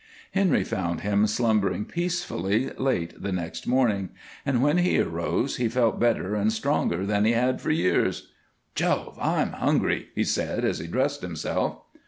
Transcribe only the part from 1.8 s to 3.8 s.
peacefully late the next